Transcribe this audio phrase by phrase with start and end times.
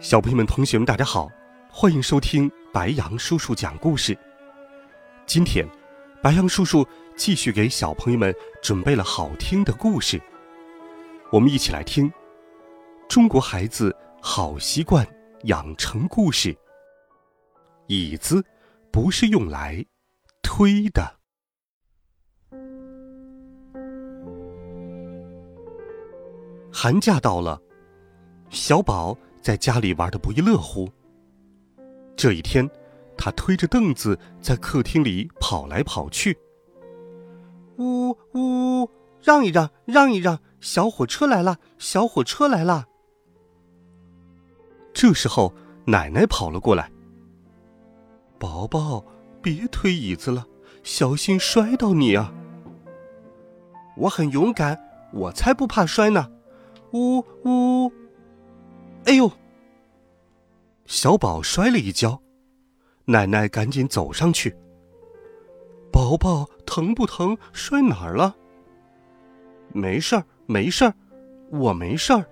[0.00, 1.28] 小朋友们、同学们，大家好，
[1.68, 4.16] 欢迎收听白羊叔叔讲故事。
[5.26, 5.68] 今天，
[6.22, 6.86] 白羊叔叔
[7.16, 8.32] 继续给小朋友们
[8.62, 10.22] 准备了好听的故事，
[11.32, 12.08] 我们一起来听
[13.08, 15.04] 《中国孩子好习惯
[15.44, 16.54] 养成故事》。
[17.88, 18.44] 椅子
[18.92, 19.84] 不是用来
[20.42, 21.18] 推的。
[26.72, 27.60] 寒假到了，
[28.48, 29.18] 小宝。
[29.48, 30.86] 在家里玩的不亦乐乎。
[32.14, 32.68] 这一天，
[33.16, 36.36] 他推着凳子在客厅里跑来跑去。
[37.78, 38.86] 呜呜，
[39.22, 42.84] 让一让，让一让，小火车来了，小火车来了。
[44.92, 45.54] 这时候，
[45.86, 46.92] 奶奶跑了过来。
[48.38, 49.02] 宝宝，
[49.40, 50.46] 别推椅子了，
[50.82, 52.34] 小心摔到你啊！
[53.96, 54.78] 我很勇敢，
[55.10, 56.30] 我才不怕摔呢。
[56.92, 57.90] 呜呜。
[59.08, 59.32] 哎呦！
[60.84, 62.20] 小宝摔了一跤，
[63.06, 64.54] 奶奶赶紧走上去。
[65.90, 67.34] 宝宝疼不疼？
[67.54, 68.36] 摔哪儿了？
[69.72, 70.92] 没事儿，没事儿，
[71.50, 72.22] 我没事儿。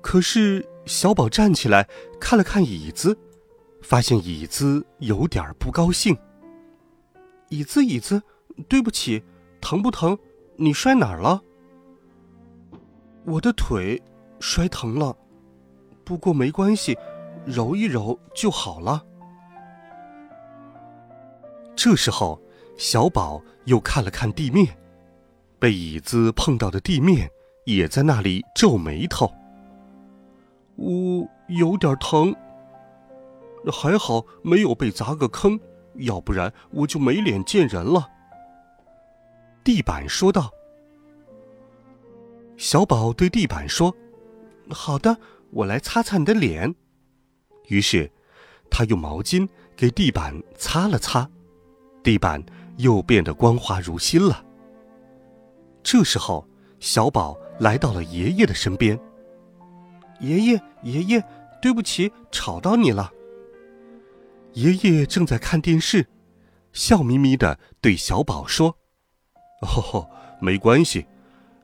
[0.00, 1.88] 可是小宝站起来
[2.20, 3.18] 看了看椅子，
[3.82, 6.16] 发现椅子有点不高兴。
[7.48, 8.22] 椅子，椅子，
[8.68, 9.24] 对不起，
[9.60, 10.16] 疼不疼？
[10.54, 11.42] 你摔哪儿了？
[13.24, 14.00] 我的腿。
[14.42, 15.16] 摔疼了，
[16.04, 16.98] 不过没关系，
[17.46, 19.00] 揉一揉就好了。
[21.76, 22.42] 这时候，
[22.76, 24.76] 小宝又看了看地面，
[25.60, 27.30] 被椅子碰到的地面
[27.66, 29.32] 也在那里皱眉头。
[30.78, 32.34] 呜，有点疼。
[33.72, 35.58] 还好没有被砸个坑，
[35.94, 38.08] 要不然我就没脸见人了。
[39.62, 40.50] 地板说道。
[42.56, 43.94] 小宝对地板说。
[44.72, 45.18] 好的，
[45.50, 46.74] 我来擦擦你的脸。
[47.68, 48.10] 于是，
[48.70, 51.28] 他用毛巾给地板擦了擦，
[52.02, 52.42] 地板
[52.76, 54.44] 又变得光滑如新了。
[55.82, 56.46] 这时候，
[56.80, 58.98] 小宝来到了爷爷的身边。
[60.20, 61.24] 爷爷，爷爷，
[61.60, 63.12] 对不起，吵到你了。
[64.54, 66.06] 爷爷正在看电视，
[66.72, 68.76] 笑眯眯的对小宝说
[69.62, 70.08] ：“哦，
[70.40, 71.06] 没关系，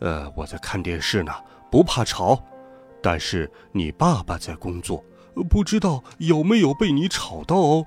[0.00, 1.32] 呃，我在看电视呢，
[1.70, 2.44] 不怕吵。”
[3.04, 5.04] 但是你爸爸在工作，
[5.50, 7.84] 不知道有没有被你吵到哦。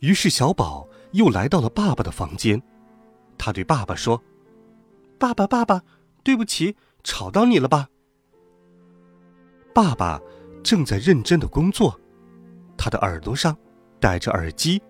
[0.00, 2.60] 于是小宝又来到了爸爸的房间，
[3.38, 4.22] 他对爸爸说
[5.18, 5.80] ：“爸爸，爸爸，
[6.22, 7.88] 对不起，吵到你了吧？”
[9.74, 10.20] 爸爸
[10.62, 11.98] 正在认真的工作，
[12.76, 13.56] 他的耳朵上
[13.98, 14.82] 戴着耳机。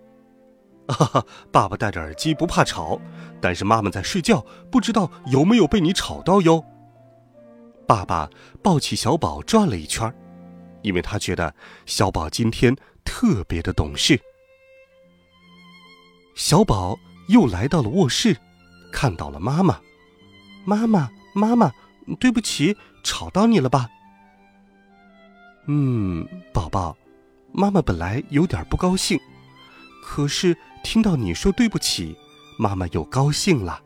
[0.89, 2.99] 哈哈，爸爸戴着耳机不怕吵，
[3.39, 6.65] 但是妈妈在睡觉，不知道有没有被你吵到哟。
[7.87, 8.29] 爸爸
[8.61, 10.13] 抱起小宝转了一圈，
[10.81, 11.53] 因为他觉得
[11.85, 14.19] 小宝今天特别的懂事。
[16.35, 18.37] 小宝又来到了卧室，
[18.91, 19.79] 看到了妈妈。
[20.65, 21.71] 妈妈，妈妈，
[22.19, 23.89] 对不起，吵到你了吧？
[25.67, 26.97] 嗯，宝宝，
[27.51, 29.19] 妈妈本来有点不高兴，
[30.03, 32.17] 可是听到你说对不起，
[32.57, 33.81] 妈妈又高兴了。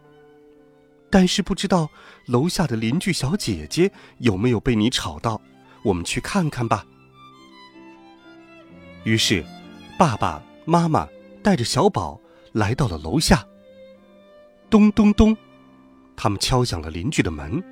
[1.09, 1.89] 但是不知道
[2.25, 5.41] 楼下的邻居小姐姐有没有被你吵到，
[5.83, 6.85] 我们去看看吧。
[9.05, 9.45] 于是，
[9.97, 11.07] 爸爸妈妈
[11.41, 12.19] 带着小宝
[12.51, 13.45] 来到了楼下。
[14.69, 15.35] 咚咚咚，
[16.17, 17.63] 他们敲响了邻居的门。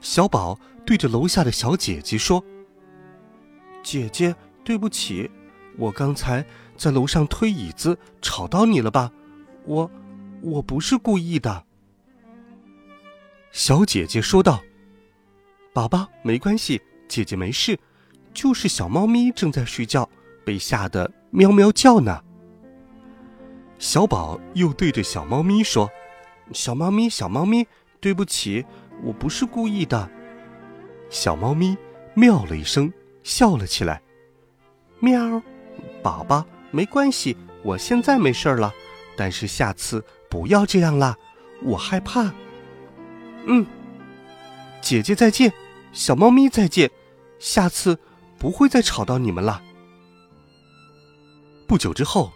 [0.00, 2.42] 小宝对着楼下的小姐姐说
[3.84, 4.34] ：“姐姐，
[4.64, 5.30] 对不起，
[5.76, 6.42] 我刚才
[6.74, 9.12] 在楼上推椅子吵到你了吧？
[9.66, 9.90] 我，
[10.40, 11.66] 我不是故意的。”
[13.54, 14.60] 小姐姐说道
[15.72, 17.78] ：“宝宝，没关系，姐姐没事，
[18.34, 20.10] 就是小猫咪正在睡觉，
[20.44, 22.20] 被吓得喵喵叫呢。”
[23.78, 25.88] 小宝又对着小猫咪说
[26.52, 27.64] ：“小猫咪，小猫咪，
[28.00, 28.66] 对不起，
[29.04, 30.10] 我不是故意的。”
[31.08, 31.76] 小猫咪
[32.14, 32.92] 喵了一声，
[33.22, 34.02] 笑了起来。
[34.98, 35.40] 喵，
[36.02, 38.74] 宝宝，没关系，我现在没事了，
[39.16, 41.16] 但是下次不要这样啦，
[41.62, 42.34] 我害怕。
[43.46, 43.66] 嗯，
[44.80, 45.52] 姐姐再见，
[45.92, 46.90] 小猫咪再见，
[47.38, 47.98] 下次
[48.38, 49.62] 不会再吵到你们了。
[51.66, 52.32] 不久之后，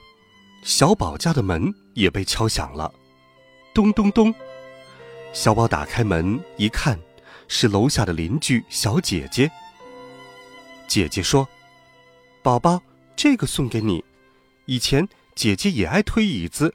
[0.63, 2.93] 小宝家的门也被敲响了，
[3.75, 4.35] 咚咚咚。
[5.33, 6.99] 小宝打开门一看，
[7.47, 9.51] 是楼下的邻居小姐姐。
[10.87, 11.47] 姐姐说
[12.43, 12.83] ：“宝宝，
[13.15, 14.03] 这个送给你。
[14.65, 16.75] 以前姐姐也爱推椅子，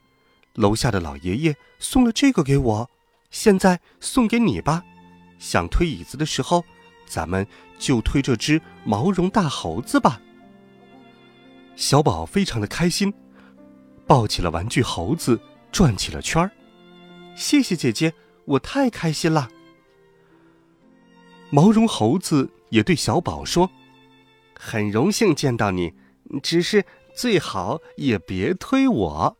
[0.53, 2.89] 楼下的老爷爷送了这个给我，
[3.33, 4.85] 现在送给你吧。
[5.39, 6.63] 想推椅子的时候，
[7.05, 7.45] 咱们
[7.77, 10.21] 就推这只毛绒大猴子吧。”
[11.75, 13.11] 小宝非常的开心，
[14.05, 15.37] 抱起了玩具猴子，
[15.71, 16.49] 转起了圈儿。
[17.35, 18.13] 谢谢姐姐，
[18.45, 19.49] 我太开心了。
[21.49, 23.69] 毛绒猴子也对小宝说。
[24.55, 25.93] 很荣幸见到你，
[26.43, 26.85] 只是
[27.15, 29.37] 最好也别推我。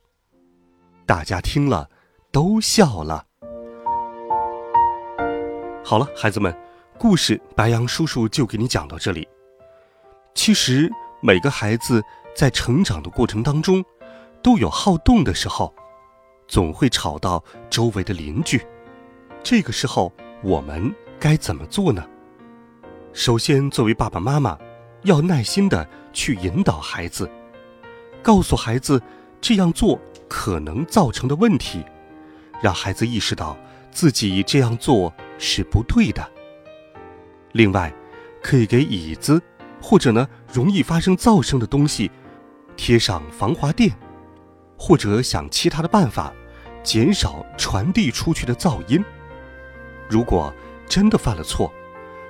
[1.06, 1.90] 大家听了
[2.32, 3.28] 都笑了。
[5.86, 6.56] 好了，孩子们，
[6.98, 9.28] 故事白羊叔叔就给你讲到这里。
[10.34, 10.90] 其实
[11.22, 12.02] 每个孩子
[12.34, 13.84] 在成长的过程当中，
[14.42, 15.74] 都有好动的时候，
[16.48, 18.66] 总会吵到周围的邻居。
[19.44, 20.10] 这个时候
[20.42, 20.90] 我们
[21.20, 22.08] 该怎么做呢？
[23.12, 24.58] 首先，作为爸爸妈妈。
[25.04, 27.30] 要耐心的去引导孩子，
[28.22, 29.02] 告诉孩子
[29.42, 30.00] 这样做
[30.30, 31.84] 可能造成的问题，
[32.62, 33.58] 让孩子意识到
[33.92, 36.28] 自己这样做是不对的。
[37.52, 37.94] 另外，
[38.42, 39.42] 可以给椅子
[39.82, 42.10] 或者呢容易发生噪声的东西
[42.76, 43.92] 贴上防滑垫，
[44.78, 46.34] 或者想其他的办法
[46.84, 49.04] 减少传递出去的噪音。
[50.10, 50.54] 如果
[50.88, 51.72] 真的犯了错，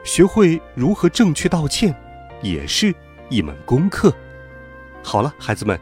[0.03, 1.95] 学会如何正确道歉。
[2.41, 2.93] 也是
[3.29, 4.13] 一门功课。
[5.01, 5.79] 好了，孩子们，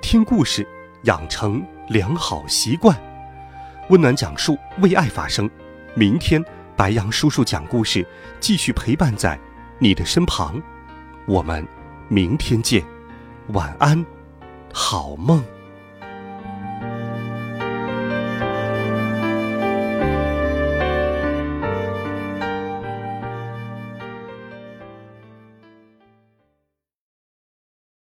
[0.00, 0.66] 听故事，
[1.04, 3.00] 养成良好习惯，
[3.88, 5.48] 温暖讲述，为爱发声。
[5.94, 6.42] 明天，
[6.76, 8.06] 白羊叔叔讲故事，
[8.40, 9.38] 继续陪伴在
[9.78, 10.60] 你的身旁。
[11.26, 11.66] 我们
[12.08, 12.82] 明天见，
[13.48, 14.04] 晚安，
[14.72, 15.44] 好梦。